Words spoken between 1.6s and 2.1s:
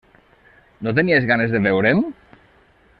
veure'm?